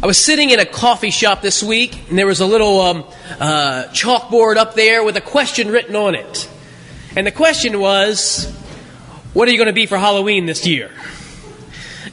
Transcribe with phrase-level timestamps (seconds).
[0.00, 3.04] I was sitting in a coffee shop this week, and there was a little um,
[3.40, 6.48] uh, chalkboard up there with a question written on it.
[7.16, 8.48] And the question was,
[9.32, 10.92] What are you going to be for Halloween this year?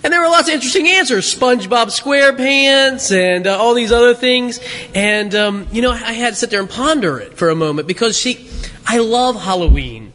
[0.04, 4.60] And there were lots of interesting answers SpongeBob SquarePants and uh, all these other things.
[4.96, 7.88] And, um, you know, I had to sit there and ponder it for a moment
[7.88, 8.50] because, see,
[8.88, 10.12] I love Halloween.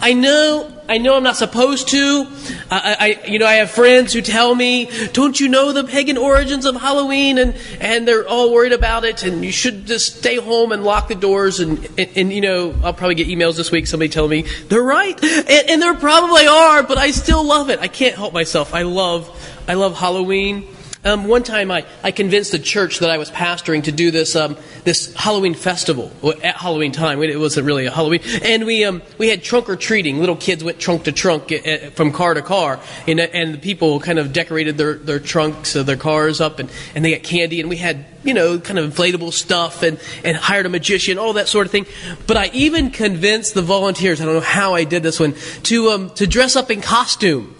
[0.00, 2.26] I know I know I'm not supposed to.
[2.68, 6.18] I, I, you know, I have friends who tell me, "Don't you know the pagan
[6.18, 10.34] origins of Halloween?" and and they're all worried about it, and you should just stay
[10.34, 11.60] home and lock the doors.
[11.60, 13.86] And and, and you know, I'll probably get emails this week.
[13.86, 17.78] Somebody telling me they're right, and, and there probably are, but I still love it.
[17.78, 18.74] I can't help myself.
[18.74, 19.30] I love
[19.68, 20.66] I love Halloween.
[21.02, 24.36] Um, one time I, I convinced the church that I was pastoring to do this,
[24.36, 27.22] um, this Halloween festival at Halloween time.
[27.22, 28.20] It wasn't really a Halloween.
[28.42, 30.18] And we, um, we had trunk or treating.
[30.18, 32.80] Little kids went trunk to trunk uh, uh, from car to car.
[33.08, 36.70] And, and the people kind of decorated their, their trunks of their cars up and,
[36.94, 37.60] and they got candy.
[37.60, 41.32] And we had, you know, kind of inflatable stuff and, and hired a magician, all
[41.32, 41.86] that sort of thing.
[42.26, 45.88] But I even convinced the volunteers, I don't know how I did this one, to,
[45.88, 47.56] um, to dress up in costume.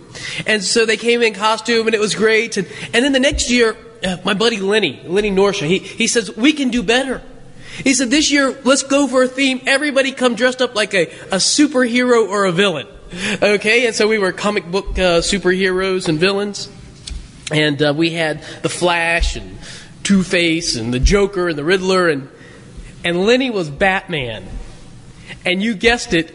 [0.46, 2.56] And so they came in costume and it was great.
[2.56, 6.34] And, and then the next year, uh, my buddy Lenny, Lenny Norsha, he, he says,
[6.36, 7.22] we can do better.
[7.84, 9.60] He said, this year, let's go for a theme.
[9.66, 12.86] Everybody come dressed up like a, a superhero or a villain.
[13.42, 16.68] Okay, and so we were comic book uh, superheroes and villains.
[17.52, 19.58] And uh, we had the Flash and
[20.02, 22.08] Two Face and the Joker and the Riddler.
[22.08, 22.28] And,
[23.04, 24.46] and Lenny was Batman.
[25.44, 26.30] And you guessed it,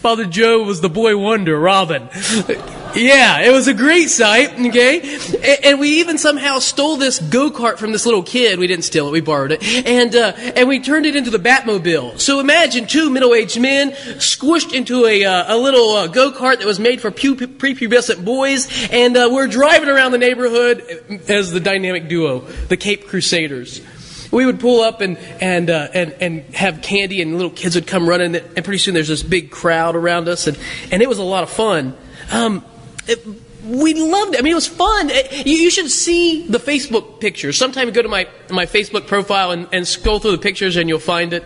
[0.00, 2.08] Father Joe was the boy wonder, Robin.
[2.96, 5.18] Yeah, it was a great sight, okay?
[5.62, 8.58] And we even somehow stole this go-kart from this little kid.
[8.58, 9.62] We didn't steal it, we borrowed it.
[9.86, 12.18] And, uh, and we turned it into the Batmobile.
[12.18, 16.80] So imagine two middle-aged men squished into a, uh, a little uh, go-kart that was
[16.80, 18.66] made for prepubescent boys.
[18.90, 20.80] And uh, we're driving around the neighborhood
[21.28, 23.82] as the dynamic duo, the Cape Crusaders
[24.32, 27.86] we would pull up and and uh, and and have candy, and little kids would
[27.86, 30.58] come running, and pretty soon there's this big crowd around us, and
[30.90, 31.96] and it was a lot of fun.
[32.32, 32.64] Um,
[33.08, 33.26] it,
[33.64, 34.38] we loved it.
[34.38, 35.10] I mean, it was fun.
[35.10, 37.56] It, you, you, should see the Facebook pictures.
[37.56, 40.98] Sometime go to my my Facebook profile and, and scroll through the pictures, and you'll
[40.98, 41.44] find it.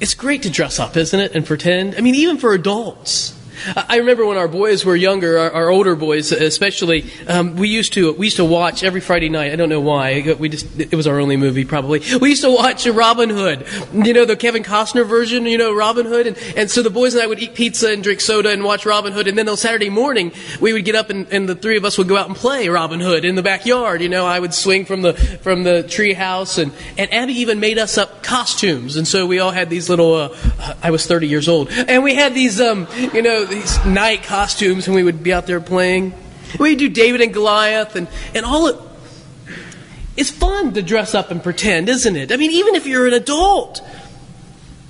[0.00, 1.94] It's great to dress up, isn't it, and pretend.
[1.96, 3.38] I mean, even for adults.
[3.76, 7.92] I remember when our boys were younger, our, our older boys especially, um, we used
[7.94, 9.52] to we used to watch every Friday night.
[9.52, 10.34] I don't know why.
[10.38, 12.00] We just it was our only movie probably.
[12.20, 13.66] We used to watch Robin Hood.
[13.92, 15.46] You know the Kevin Costner version.
[15.46, 18.02] You know Robin Hood, and, and so the boys and I would eat pizza and
[18.02, 19.28] drink soda and watch Robin Hood.
[19.28, 21.98] And then on Saturday morning we would get up and, and the three of us
[21.98, 24.02] would go out and play Robin Hood in the backyard.
[24.02, 27.60] You know I would swing from the from the tree house, and and Abby even
[27.60, 28.96] made us up costumes.
[28.96, 30.14] And so we all had these little.
[30.14, 34.22] Uh, I was 30 years old, and we had these um, you know these knight
[34.22, 36.14] costumes when we would be out there playing.
[36.58, 38.76] We'd do David and Goliath and, and all it.
[40.16, 42.32] It's fun to dress up and pretend, isn't it?
[42.32, 43.80] I mean, even if you're an adult.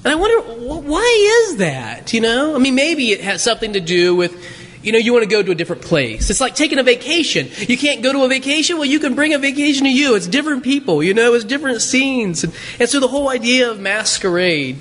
[0.04, 0.41] And I wonder,
[0.80, 2.12] why is that?
[2.12, 2.56] You know?
[2.56, 4.34] I mean, maybe it has something to do with,
[4.82, 6.28] you know, you want to go to a different place.
[6.28, 7.48] It's like taking a vacation.
[7.56, 8.78] You can't go to a vacation?
[8.78, 10.16] Well, you can bring a vacation to you.
[10.16, 12.42] It's different people, you know, it's different scenes.
[12.42, 14.80] And, and so the whole idea of masquerade.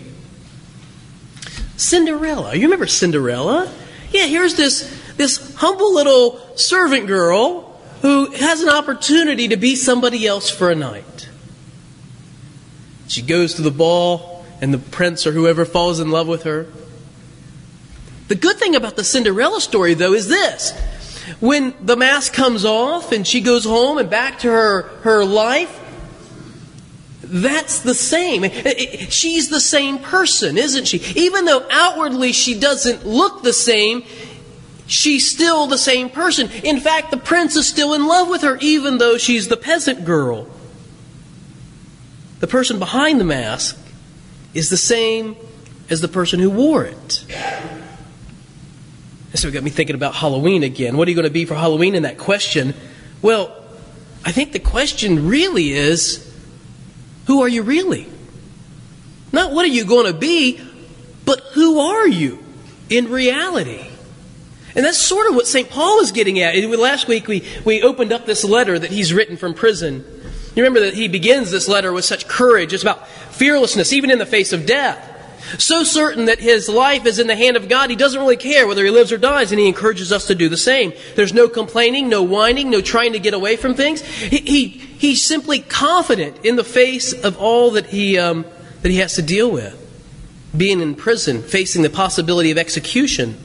[1.82, 2.56] Cinderella.
[2.56, 3.72] You remember Cinderella?
[4.12, 10.28] Yeah, here's this, this humble little servant girl who has an opportunity to be somebody
[10.28, 11.30] else for a night.
[13.08, 16.68] She goes to the ball, and the prince or whoever falls in love with her.
[18.28, 20.72] The good thing about the Cinderella story, though, is this.
[21.40, 25.81] When the mask comes off and she goes home and back to her, her life,
[27.32, 28.44] that's the same.
[29.10, 30.98] She's the same person, isn't she?
[31.16, 34.04] Even though outwardly she doesn't look the same,
[34.86, 36.52] she's still the same person.
[36.64, 40.04] In fact, the prince is still in love with her, even though she's the peasant
[40.04, 40.46] girl.
[42.42, 43.80] The person behind the mask
[44.54, 45.38] is the same
[45.90, 47.26] as the person who wore it.
[49.36, 50.98] So it got me thinking about Halloween again.
[50.98, 52.74] What are you going to be for Halloween in that question?
[53.22, 53.56] Well,
[54.26, 56.28] I think the question really is
[57.28, 58.08] who are you really?
[59.32, 60.60] Not what are you going to be,
[61.26, 62.44] but who are you
[62.90, 63.88] in reality?
[64.76, 65.70] And that's sort of what St.
[65.70, 66.56] Paul is getting at.
[66.78, 70.06] Last week we, we opened up this letter that he's written from prison.
[70.56, 72.74] You remember that he begins this letter with such courage.
[72.74, 75.08] It's about fearlessness, even in the face of death.
[75.58, 78.68] So certain that his life is in the hand of God, he doesn't really care
[78.68, 80.94] whether he lives or dies, and he encourages us to do the same.
[81.16, 84.02] There's no complaining, no whining, no trying to get away from things.
[84.02, 88.46] He, he he's simply confident in the face of all that he, um,
[88.82, 89.78] that he has to deal with.
[90.56, 93.38] Being in prison, facing the possibility of execution.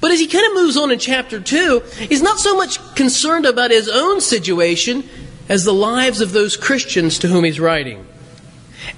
[0.00, 3.46] But as he kind of moves on in chapter 2, he's not so much concerned
[3.46, 5.08] about his own situation
[5.48, 8.06] as the lives of those Christians to whom he's writing.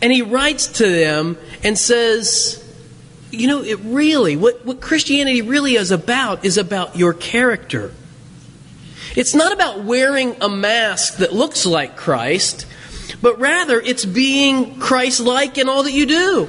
[0.02, 2.62] And he writes to them and says,
[3.30, 7.92] you know, it really, what, what Christianity really is about is about your character.
[9.14, 12.66] It's not about wearing a mask that looks like Christ,
[13.22, 16.48] but rather it's being Christ like in all that you do.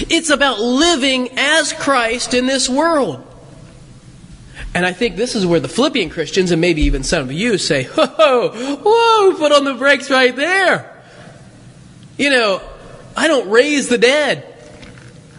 [0.00, 3.24] It's about living as Christ in this world.
[4.74, 7.56] And I think this is where the Philippian Christians, and maybe even some of you,
[7.56, 11.02] say, Whoa, whoa, put on the brakes right there.
[12.18, 12.60] You know,
[13.18, 14.46] I don't raise the dead.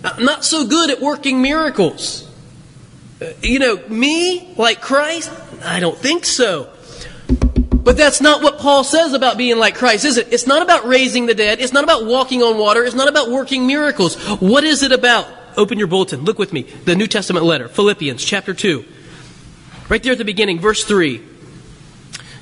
[0.03, 2.29] I'm not so good at working miracles.
[3.21, 5.31] Uh, you know, me, like Christ?
[5.63, 6.69] I don't think so.
[7.71, 10.33] But that's not what Paul says about being like Christ, is it?
[10.33, 11.61] It's not about raising the dead.
[11.61, 12.83] It's not about walking on water.
[12.83, 14.17] It's not about working miracles.
[14.41, 15.27] What is it about?
[15.55, 16.25] Open your bulletin.
[16.25, 16.63] Look with me.
[16.63, 18.83] The New Testament letter, Philippians chapter 2.
[19.87, 21.23] Right there at the beginning, verse 3.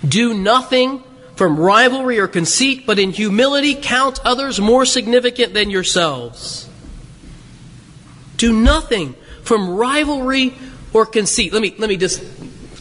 [0.07, 1.03] Do nothing
[1.37, 6.67] from rivalry or conceit, but in humility count others more significant than yourselves.
[8.37, 9.13] Do nothing
[9.43, 10.55] from rivalry
[10.93, 11.53] or conceit.
[11.53, 12.23] Let me, let me just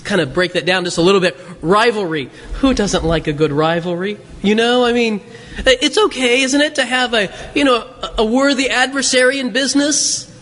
[0.05, 1.37] kind of break that down just a little bit.
[1.61, 2.31] Rivalry.
[2.55, 4.19] Who doesn't like a good rivalry?
[4.43, 5.20] You know, I mean,
[5.59, 7.87] it's okay, isn't it, to have a, you know,
[8.17, 10.32] a worthy adversary in business?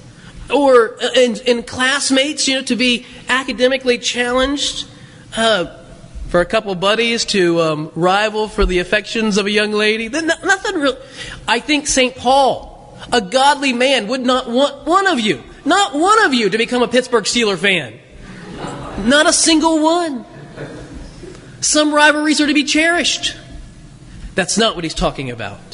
[0.55, 4.87] Or in, in classmates, you know, to be academically challenged?
[5.37, 5.84] Uh,
[6.35, 10.09] for a couple buddies to um, rival for the affections of a young lady.
[10.09, 10.99] Then Nothing real.
[11.47, 12.17] I think St.
[12.17, 16.59] Paul a godly man would not want one of you, not one of you, to
[16.59, 18.01] become a Pittsburgh Steeler fan.
[19.07, 20.25] Not a single one.
[21.61, 23.37] Some rivalries are to be cherished.
[24.35, 25.74] That's not what he's talking about.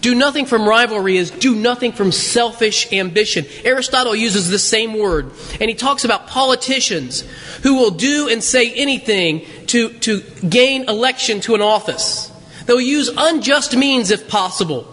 [0.00, 3.46] Do nothing from rivalry is do nothing from selfish ambition.
[3.64, 7.24] Aristotle uses the same word, and he talks about politicians
[7.62, 12.30] who will do and say anything to, to gain election to an office.
[12.66, 14.86] They'll use unjust means if possible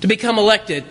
[0.00, 0.84] to become elected.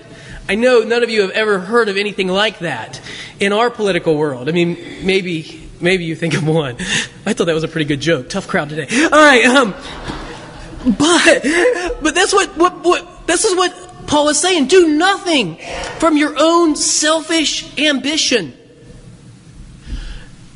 [0.48, 3.02] I know none of you have ever heard of anything like that
[3.40, 4.48] in our political world.
[4.48, 6.76] I mean, maybe maybe you think of one.
[7.26, 8.30] I thought that was a pretty good joke.
[8.30, 8.88] Tough crowd today.
[9.04, 9.74] All right, um,
[10.98, 11.44] but
[12.02, 14.68] but that's what what what this is what Paul is saying.
[14.68, 15.58] Do nothing
[16.00, 18.54] from your own selfish ambition.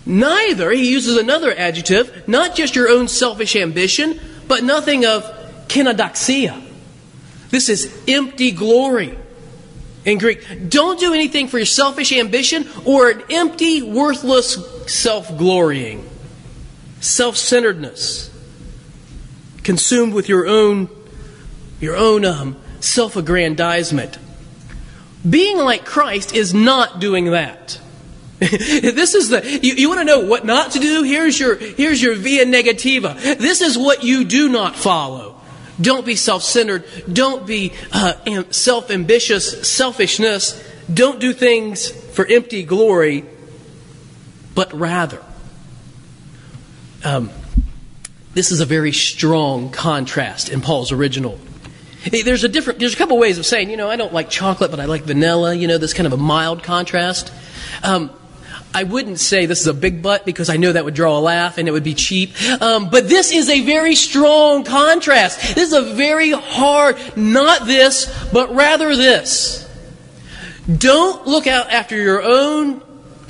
[0.06, 5.24] Neither, he uses another adjective, not just your own selfish ambition, but nothing of
[5.70, 6.62] kenodoxia
[7.54, 9.16] this is empty glory
[10.06, 10.70] in Greek.
[10.70, 14.58] Don't do anything for your selfish ambition or an empty, worthless
[14.92, 16.10] self glorying,
[17.00, 18.32] self centeredness,
[19.62, 20.90] consumed with your own,
[21.80, 24.18] your own um, self aggrandizement.
[25.28, 27.80] Being like Christ is not doing that.
[28.40, 32.02] this is the you, you want to know what not to do here's your here's
[32.02, 35.34] your via negativa this is what you do not follow
[35.80, 36.86] don't be self centered.
[37.12, 40.62] Don't be uh, self ambitious, selfishness.
[40.94, 43.26] Don't do things for empty glory,
[44.54, 45.22] but rather.
[47.04, 47.32] Um,
[48.34, 51.40] this is a very strong contrast in Paul's original.
[52.12, 52.80] There's a different.
[52.80, 55.04] There's a couple ways of saying, you know, I don't like chocolate, but I like
[55.04, 55.54] vanilla.
[55.54, 57.32] You know, this kind of a mild contrast.
[57.84, 58.12] Um,
[58.76, 61.22] I wouldn't say this is a big butt because I know that would draw a
[61.22, 62.32] laugh and it would be cheap.
[62.62, 65.56] Um, but this is a very strong contrast.
[65.56, 69.70] This is a very hard, not this, but rather this.
[70.78, 72.82] Don't look out after your own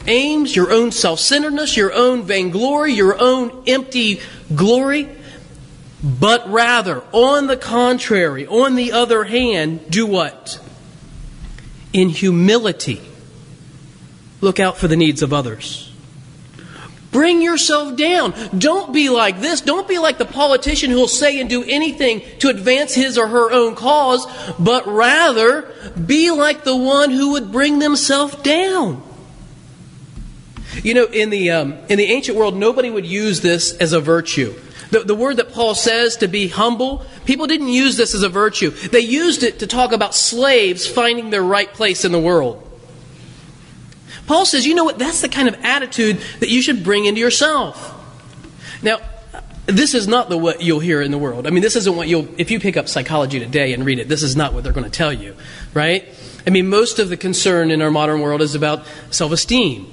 [0.08, 4.22] aims, your own self centeredness, your own vainglory, your own empty
[4.56, 5.10] glory.
[6.04, 10.60] But rather, on the contrary, on the other hand, do what?
[11.94, 13.02] In humility
[14.44, 15.90] Look out for the needs of others.
[17.14, 18.34] Bring yourself down.
[18.58, 19.62] Don't be like this.
[19.62, 23.54] Don't be like the politician who'll say and do anything to advance his or her
[23.54, 24.28] own cause,
[24.60, 25.72] but rather
[26.06, 29.02] be like the one who would bring themselves down.
[30.84, 34.02] You know, in the, um, in the ancient world, nobody would use this as a
[34.02, 34.54] virtue.
[34.94, 38.30] The, the word that Paul says to be humble, people didn't use this as a
[38.30, 38.70] virtue.
[38.70, 42.62] They used it to talk about slaves finding their right place in the world.
[44.28, 45.00] Paul says, you know what?
[45.00, 47.92] That's the kind of attitude that you should bring into yourself.
[48.84, 49.00] Now,
[49.66, 51.48] this is not the what you'll hear in the world.
[51.48, 54.08] I mean, this isn't what you'll, if you pick up psychology today and read it,
[54.08, 55.36] this is not what they're going to tell you,
[55.74, 56.08] right?
[56.46, 59.92] I mean, most of the concern in our modern world is about self esteem.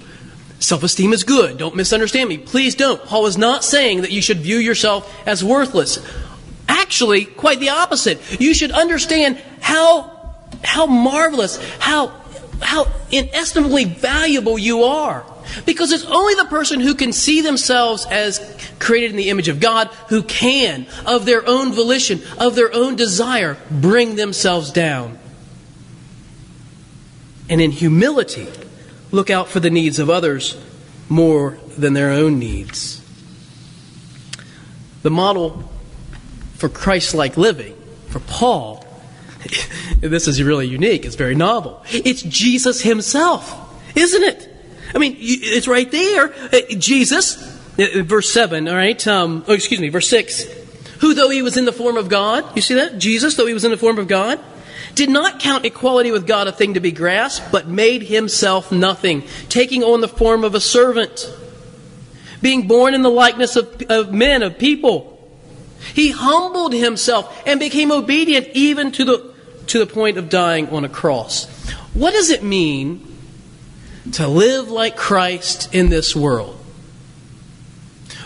[0.61, 1.59] Self esteem is good.
[1.59, 2.38] Don't misunderstand me.
[2.38, 3.02] Please don't.
[3.05, 5.99] Paul is not saying that you should view yourself as worthless.
[6.69, 8.40] Actually, quite the opposite.
[8.40, 12.21] You should understand how, how marvelous, how
[12.62, 15.25] how inestimably valuable you are.
[15.67, 18.38] Because it's only the person who can see themselves as
[18.79, 22.97] created in the image of God who can, of their own volition, of their own
[22.97, 25.19] desire, bring themselves down.
[27.49, 28.47] And in humility,
[29.11, 30.57] look out for the needs of others
[31.09, 33.02] more than their own needs.
[35.02, 35.71] The model
[36.55, 37.76] for Christ like living,
[38.09, 38.87] for Paul,
[40.00, 41.05] this is really unique.
[41.05, 41.83] It's very novel.
[41.90, 43.55] It's Jesus himself,
[43.97, 44.47] isn't it?
[44.95, 46.33] I mean, it's right there.
[46.52, 47.40] Uh, Jesus,
[47.79, 49.07] uh, verse 7, all right?
[49.07, 50.45] Um, oh, excuse me, verse 6.
[51.00, 52.99] Who, though he was in the form of God, you see that?
[52.99, 54.38] Jesus, though he was in the form of God,
[54.94, 59.25] did not count equality with God a thing to be grasped, but made himself nothing,
[59.49, 61.32] taking on the form of a servant,
[62.42, 65.16] being born in the likeness of, of men, of people.
[65.94, 69.35] He humbled himself and became obedient even to the,
[69.68, 71.47] to the point of dying on a cross.
[71.94, 73.06] What does it mean
[74.12, 76.56] to live like Christ in this world?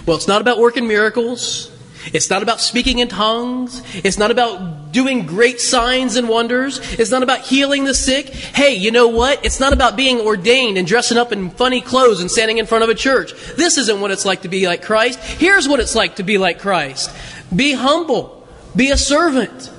[0.06, 1.71] Well, it's not about working miracles.
[2.12, 3.82] It's not about speaking in tongues.
[3.94, 6.78] It's not about doing great signs and wonders.
[6.99, 8.28] It's not about healing the sick.
[8.28, 9.44] Hey, you know what?
[9.44, 12.84] It's not about being ordained and dressing up in funny clothes and standing in front
[12.84, 13.32] of a church.
[13.56, 15.18] This isn't what it's like to be like Christ.
[15.18, 17.11] Here's what it's like to be like Christ.
[17.54, 18.46] Be humble.
[18.76, 19.70] Be a servant.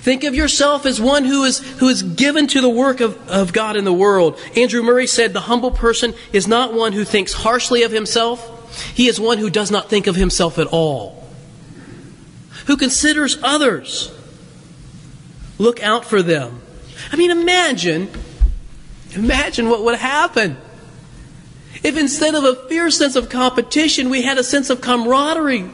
[0.00, 3.52] Think of yourself as one who is, who is given to the work of, of
[3.52, 4.38] God in the world.
[4.56, 8.56] Andrew Murray said the humble person is not one who thinks harshly of himself.
[8.94, 11.19] He is one who does not think of himself at all
[12.70, 14.12] who considers others.
[15.58, 16.62] Look out for them.
[17.10, 18.08] I mean, imagine,
[19.12, 20.56] imagine what would happen
[21.82, 25.68] if instead of a fierce sense of competition, we had a sense of camaraderie.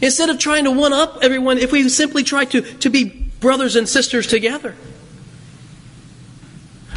[0.00, 3.76] Instead of trying to one up everyone, if we simply tried to, to be brothers
[3.76, 4.74] and sisters together.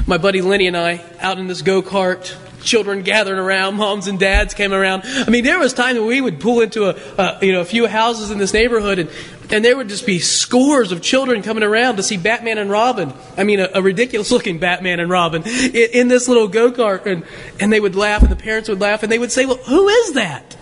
[0.08, 4.20] My buddy Lenny and I, out in this go kart, children gathering around, moms and
[4.20, 5.04] dads came around.
[5.06, 7.66] I mean, there was time that we would pull into a, uh, you know, a
[7.66, 9.10] few houses in this neighborhood and,
[9.50, 13.14] and there would just be scores of children coming around to see Batman and Robin.
[13.38, 17.26] I mean, a, a ridiculous looking Batman and Robin in, in this little go-kart and,
[17.60, 19.88] and they would laugh and the parents would laugh and they would say, well, who
[19.88, 20.56] is that?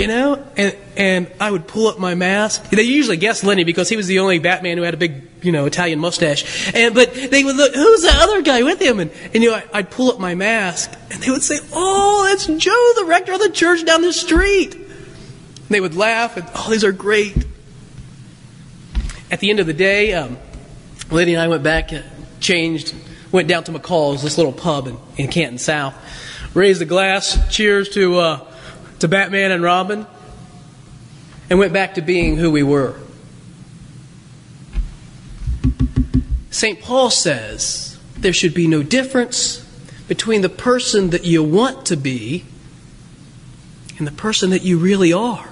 [0.00, 2.70] You know, and and I would pull up my mask.
[2.70, 5.52] They usually guessed Lenny because he was the only Batman who had a big, you
[5.52, 6.74] know, Italian mustache.
[6.74, 8.98] And but they would look, who's the other guy with him?
[8.98, 12.26] And and you know, I, would pull up my mask, and they would say, "Oh,
[12.28, 16.48] that's Joe, the rector of the church down the street." And they would laugh, and
[16.54, 17.36] oh, these are great.
[19.30, 20.38] At the end of the day, um,
[21.10, 22.00] Lenny and I went back, uh,
[22.40, 22.94] changed,
[23.30, 25.94] went down to McCall's, this little pub in, in Canton South,
[26.54, 28.18] raised a glass, cheers to.
[28.18, 28.46] Uh,
[29.00, 30.06] to Batman and Robin
[31.48, 32.96] and went back to being who we were.
[36.50, 36.80] St.
[36.80, 39.66] Paul says there should be no difference
[40.08, 42.44] between the person that you want to be
[43.98, 45.48] and the person that you really are.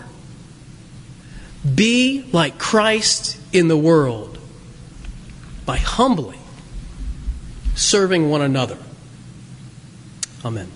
[1.75, 4.39] Be like Christ in the world
[5.65, 6.39] by humbly
[7.75, 8.79] serving one another.
[10.45, 10.71] Amen.